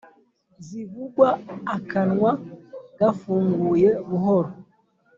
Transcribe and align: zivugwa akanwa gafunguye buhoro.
zivugwa 0.65 1.29
akanwa 1.75 2.31
gafunguye 2.99 3.89
buhoro. 4.07 4.51